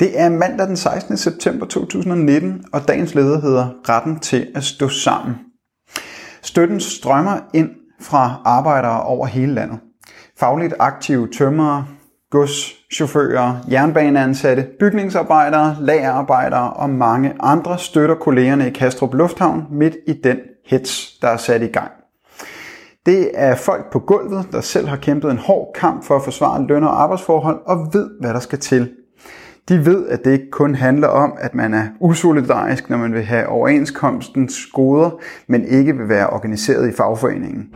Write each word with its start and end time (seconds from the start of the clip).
Det 0.00 0.20
er 0.20 0.28
mandag 0.28 0.66
den 0.66 0.76
16. 0.76 1.16
september 1.16 1.66
2019, 1.66 2.64
og 2.72 2.88
dagens 2.88 3.14
leder 3.14 3.40
hedder 3.40 3.68
Retten 3.88 4.18
til 4.18 4.46
at 4.54 4.64
stå 4.64 4.88
sammen. 4.88 5.36
Støtten 6.42 6.80
strømmer 6.80 7.38
ind 7.54 7.70
fra 8.00 8.42
arbejdere 8.44 9.02
over 9.02 9.26
hele 9.26 9.54
landet. 9.54 9.78
Fagligt 10.38 10.74
aktive 10.78 11.28
tømrere, 11.38 11.86
godschauffører, 12.30 13.54
jernbaneansatte, 13.70 14.66
bygningsarbejdere, 14.80 15.76
lagerarbejdere 15.80 16.72
og 16.72 16.90
mange 16.90 17.34
andre 17.40 17.78
støtter 17.78 18.14
kollegerne 18.14 18.68
i 18.68 18.70
Kastrup 18.70 19.14
Lufthavn 19.14 19.64
midt 19.70 19.96
i 20.06 20.12
den 20.24 20.38
hets, 20.66 21.18
der 21.22 21.28
er 21.28 21.36
sat 21.36 21.62
i 21.62 21.66
gang. 21.66 21.90
Det 23.06 23.30
er 23.34 23.54
folk 23.54 23.92
på 23.92 23.98
gulvet, 23.98 24.48
der 24.52 24.60
selv 24.60 24.88
har 24.88 24.96
kæmpet 24.96 25.30
en 25.30 25.38
hård 25.38 25.72
kamp 25.74 26.04
for 26.04 26.16
at 26.16 26.24
forsvare 26.24 26.66
løn- 26.66 26.84
og 26.84 27.02
arbejdsforhold 27.02 27.60
og 27.66 27.90
ved, 27.92 28.10
hvad 28.20 28.34
der 28.34 28.40
skal 28.40 28.58
til 28.58 28.90
de 29.68 29.86
ved, 29.86 30.08
at 30.08 30.24
det 30.24 30.32
ikke 30.32 30.50
kun 30.50 30.74
handler 30.74 31.08
om, 31.08 31.34
at 31.40 31.54
man 31.54 31.74
er 31.74 31.86
usolidarisk, 32.00 32.90
når 32.90 32.96
man 32.96 33.14
vil 33.14 33.22
have 33.22 33.46
overenskomstens 33.46 34.66
goder, 34.72 35.10
men 35.48 35.64
ikke 35.64 35.96
vil 35.96 36.08
være 36.08 36.30
organiseret 36.30 36.88
i 36.88 36.92
fagforeningen. 36.92 37.66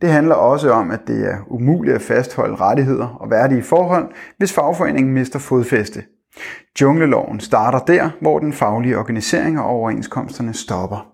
Det 0.00 0.10
handler 0.10 0.34
også 0.34 0.70
om, 0.70 0.90
at 0.90 1.00
det 1.06 1.30
er 1.30 1.36
umuligt 1.46 1.94
at 1.94 2.02
fastholde 2.02 2.56
rettigheder 2.56 3.06
og 3.20 3.30
værdige 3.30 3.62
forhold, 3.62 4.12
hvis 4.38 4.52
fagforeningen 4.52 5.14
mister 5.14 5.38
fodfæste. 5.38 6.02
Jungleloven 6.80 7.40
starter 7.40 7.78
der, 7.78 8.10
hvor 8.20 8.38
den 8.38 8.52
faglige 8.52 8.98
organisering 8.98 9.60
og 9.60 9.66
overenskomsterne 9.66 10.54
stopper. 10.54 11.06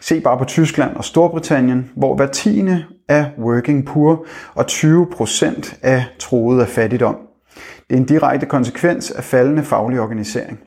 Se 0.00 0.20
bare 0.20 0.38
på 0.38 0.44
Tyskland 0.44 0.96
og 0.96 1.04
Storbritannien, 1.04 1.90
hvor 1.96 2.16
hver 2.16 2.26
tiende 2.26 2.84
er 3.08 3.26
working 3.38 3.86
poor 3.86 4.26
og 4.54 4.64
20% 4.68 5.78
er 5.82 6.02
troet 6.18 6.60
af 6.60 6.68
fattigdom. 6.68 7.27
Det 7.88 7.96
er 7.96 8.00
en 8.00 8.06
direkte 8.06 8.46
konsekvens 8.46 9.10
af 9.10 9.24
faldende 9.24 9.62
faglig 9.62 10.00
organisering. 10.00 10.60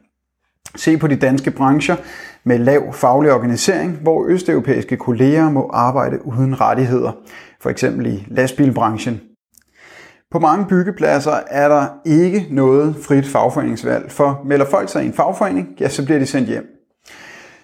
Se 0.75 0.97
på 0.97 1.07
de 1.07 1.15
danske 1.15 1.51
brancher 1.51 1.95
med 2.43 2.57
lav 2.57 2.93
faglig 2.93 3.31
organisering, 3.31 3.97
hvor 4.01 4.27
østeuropæiske 4.27 4.97
kolleger 4.97 5.49
må 5.49 5.69
arbejde 5.73 6.25
uden 6.25 6.61
rettigheder, 6.61 7.11
for 7.61 7.69
eksempel 7.69 8.05
i 8.05 8.27
lastbilbranchen. 8.27 9.21
På 10.31 10.39
mange 10.39 10.65
byggepladser 10.65 11.39
er 11.47 11.67
der 11.67 11.87
ikke 12.05 12.47
noget 12.49 12.95
frit 12.95 13.27
fagforeningsvalg, 13.27 14.11
for 14.11 14.41
melder 14.45 14.65
folk 14.65 14.89
sig 14.89 15.03
i 15.03 15.07
en 15.07 15.13
fagforening, 15.13 15.67
ja, 15.79 15.89
så 15.89 16.05
bliver 16.05 16.19
de 16.19 16.25
sendt 16.25 16.49
hjem. 16.49 16.80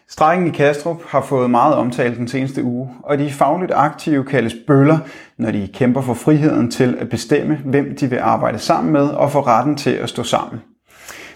Strækken 0.09 0.47
i 0.47 0.49
Kastrup 0.49 1.03
har 1.07 1.21
fået 1.21 1.49
meget 1.49 1.75
omtale 1.75 2.15
den 2.15 2.27
seneste 2.27 2.63
uge, 2.63 2.89
og 3.03 3.17
de 3.17 3.31
fagligt 3.31 3.71
aktive 3.75 4.23
kaldes 4.25 4.55
bøller, 4.67 4.97
når 5.37 5.51
de 5.51 5.69
kæmper 5.73 6.01
for 6.01 6.13
friheden 6.13 6.71
til 6.71 6.97
at 6.99 7.09
bestemme, 7.09 7.59
hvem 7.65 7.95
de 7.95 8.09
vil 8.09 8.17
arbejde 8.17 8.59
sammen 8.59 8.93
med 8.93 9.07
og 9.07 9.31
få 9.31 9.41
retten 9.41 9.75
til 9.75 9.89
at 9.89 10.09
stå 10.09 10.23
sammen. 10.23 10.61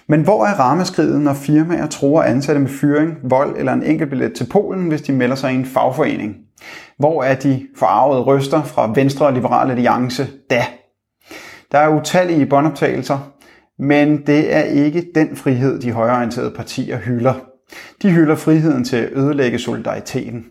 Men 0.08 0.22
hvor 0.22 0.45
er 0.45 0.59
rammeskridet, 0.59 1.22
når 1.22 1.33
firmaer 1.33 1.88
tror 1.88 2.23
ansatte 2.23 2.61
med 2.61 2.69
fyring, 2.69 3.17
vold 3.23 3.58
eller 3.58 3.73
en 3.73 3.83
enkelt 3.83 4.09
billet 4.09 4.33
til 4.33 4.47
Polen, 4.52 4.88
hvis 4.88 5.02
de 5.02 5.11
melder 5.11 5.36
sig 5.36 5.52
i 5.52 5.55
en 5.55 5.66
fagforening? 5.66 6.36
Hvor 6.97 7.23
er 7.23 7.36
de 7.36 7.67
forarvede 7.77 8.22
røster 8.22 8.64
fra 8.64 8.92
Venstre 8.95 9.25
og 9.25 9.33
Liberal 9.33 9.72
Alliance 9.72 10.27
da? 10.49 10.64
Der 11.72 11.77
er 11.77 11.99
utallige 11.99 12.45
båndoptagelser, 12.45 13.31
men 13.80 14.27
det 14.27 14.55
er 14.55 14.61
ikke 14.61 15.05
den 15.16 15.36
frihed, 15.36 15.80
de 15.80 15.92
højreorienterede 15.92 16.52
partier 16.52 16.97
hylder. 16.97 17.50
De 18.02 18.11
hylder 18.11 18.36
friheden 18.36 18.83
til 18.83 18.97
at 18.97 19.09
ødelægge 19.14 19.59
solidariteten. 19.59 20.45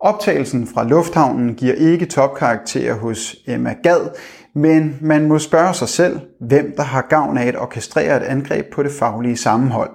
Optagelsen 0.00 0.66
fra 0.66 0.84
lufthavnen 0.84 1.54
giver 1.54 1.74
ikke 1.74 2.06
topkarakter 2.06 2.94
hos 2.94 3.36
Emma 3.46 3.74
Gad, 3.82 4.08
men 4.54 4.98
man 5.00 5.28
må 5.28 5.38
spørge 5.38 5.74
sig 5.74 5.88
selv, 5.88 6.20
hvem 6.40 6.74
der 6.76 6.82
har 6.82 7.06
gavn 7.10 7.38
af 7.38 7.46
at 7.46 7.60
orkestrere 7.60 8.16
et 8.16 8.22
angreb 8.22 8.66
på 8.72 8.82
det 8.82 8.92
faglige 8.92 9.36
sammenhold. 9.36 9.90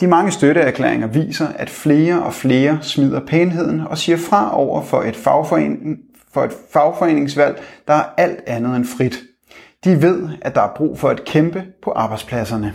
De 0.00 0.06
mange 0.06 0.30
støtteerklæringer 0.30 1.06
viser, 1.06 1.48
at 1.48 1.70
flere 1.70 2.22
og 2.22 2.34
flere 2.34 2.78
smider 2.82 3.20
pænheden 3.26 3.80
og 3.80 3.98
siger 3.98 4.16
fra 4.18 4.56
over 4.56 4.82
for 4.82 5.02
et, 5.02 5.16
fagforening, 5.16 5.98
for 6.32 6.44
et 6.44 6.52
fagforeningsvalg, 6.72 7.62
der 7.88 7.94
er 7.94 8.04
alt 8.16 8.40
andet 8.46 8.76
end 8.76 8.84
frit. 8.84 9.18
De 9.84 10.02
ved, 10.02 10.28
at 10.42 10.54
der 10.54 10.62
er 10.62 10.74
brug 10.76 10.98
for 10.98 11.08
at 11.08 11.24
kæmpe 11.24 11.64
på 11.82 11.90
arbejdspladserne. 11.90 12.74